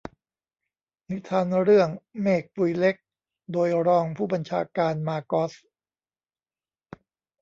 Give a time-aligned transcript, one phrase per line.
[1.09, 1.89] นิทานเรื่อง
[2.21, 2.95] "เมฆปุยเล็ก"
[3.51, 5.51] โดยรองผู้บัญชาการมาร์กอส